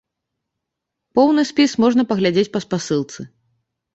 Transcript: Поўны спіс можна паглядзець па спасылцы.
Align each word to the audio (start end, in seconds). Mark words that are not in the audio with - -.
Поўны 1.19 1.41
спіс 1.51 1.75
можна 1.85 2.05
паглядзець 2.13 2.49
па 2.57 2.61
спасылцы. 2.65 3.21